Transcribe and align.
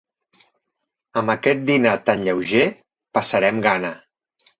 Amb 1.21 1.33
aquest 1.33 1.61
dinar 1.67 1.91
tan 2.07 2.23
lleuger, 2.29 2.63
passarem 3.19 3.61
gana. 3.67 3.93